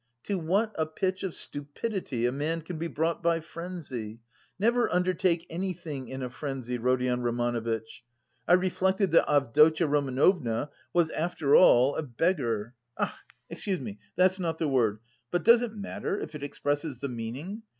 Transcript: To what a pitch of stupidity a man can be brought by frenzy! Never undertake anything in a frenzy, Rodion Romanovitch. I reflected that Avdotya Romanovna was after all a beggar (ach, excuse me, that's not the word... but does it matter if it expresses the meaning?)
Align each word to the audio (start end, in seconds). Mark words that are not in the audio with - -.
To 0.23 0.39
what 0.39 0.73
a 0.79 0.87
pitch 0.87 1.21
of 1.21 1.35
stupidity 1.35 2.25
a 2.25 2.31
man 2.31 2.61
can 2.63 2.79
be 2.79 2.87
brought 2.87 3.21
by 3.21 3.39
frenzy! 3.39 4.19
Never 4.57 4.91
undertake 4.91 5.45
anything 5.47 6.07
in 6.07 6.23
a 6.23 6.29
frenzy, 6.31 6.79
Rodion 6.79 7.21
Romanovitch. 7.21 8.03
I 8.47 8.53
reflected 8.53 9.11
that 9.11 9.29
Avdotya 9.29 9.85
Romanovna 9.85 10.71
was 10.91 11.11
after 11.11 11.55
all 11.55 11.95
a 11.95 12.01
beggar 12.01 12.73
(ach, 12.97 13.11
excuse 13.47 13.79
me, 13.79 13.99
that's 14.15 14.39
not 14.39 14.57
the 14.57 14.67
word... 14.67 15.01
but 15.29 15.43
does 15.43 15.61
it 15.61 15.75
matter 15.75 16.19
if 16.19 16.33
it 16.33 16.41
expresses 16.41 16.97
the 16.97 17.07
meaning?) 17.07 17.61